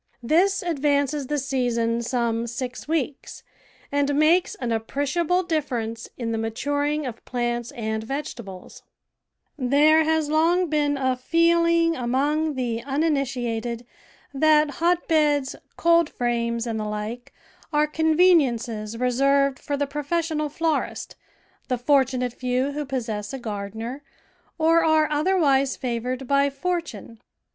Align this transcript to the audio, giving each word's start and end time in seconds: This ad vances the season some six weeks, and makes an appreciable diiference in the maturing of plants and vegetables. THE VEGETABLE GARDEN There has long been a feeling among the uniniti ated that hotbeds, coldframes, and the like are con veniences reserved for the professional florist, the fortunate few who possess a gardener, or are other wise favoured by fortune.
This 0.23 0.63
ad 0.63 0.79
vances 0.79 1.27
the 1.27 1.37
season 1.37 2.01
some 2.01 2.47
six 2.47 2.87
weeks, 2.87 3.43
and 3.91 4.15
makes 4.15 4.55
an 4.55 4.71
appreciable 4.71 5.43
diiference 5.43 6.07
in 6.17 6.31
the 6.31 6.39
maturing 6.39 7.05
of 7.05 7.23
plants 7.23 7.69
and 7.73 8.03
vegetables. 8.03 8.81
THE 9.59 9.65
VEGETABLE 9.65 9.69
GARDEN 9.69 9.79
There 10.05 10.13
has 10.15 10.29
long 10.31 10.69
been 10.71 10.97
a 10.97 11.15
feeling 11.15 11.95
among 11.95 12.55
the 12.55 12.83
uniniti 12.83 13.45
ated 13.47 13.85
that 14.33 14.71
hotbeds, 14.81 15.55
coldframes, 15.77 16.65
and 16.65 16.79
the 16.79 16.85
like 16.85 17.31
are 17.71 17.85
con 17.85 18.17
veniences 18.17 18.99
reserved 18.99 19.59
for 19.59 19.77
the 19.77 19.85
professional 19.85 20.49
florist, 20.49 21.15
the 21.67 21.77
fortunate 21.77 22.33
few 22.33 22.71
who 22.71 22.85
possess 22.85 23.33
a 23.33 23.37
gardener, 23.39 24.01
or 24.57 24.83
are 24.83 25.07
other 25.11 25.37
wise 25.37 25.77
favoured 25.77 26.27
by 26.27 26.49
fortune. 26.49 27.19